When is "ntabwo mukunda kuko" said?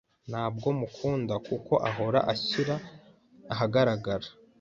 0.29-1.73